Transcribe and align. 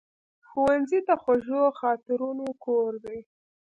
ښوونځی 0.49 0.99
د 1.07 1.09
خوږو 1.21 1.63
خاطرونو 1.79 2.47
کور 2.63 2.91
دی 3.05 3.19